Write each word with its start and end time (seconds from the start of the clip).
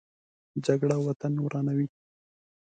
جګړه 0.65 0.95
وطن 1.07 1.33
ورانوي 1.43 1.87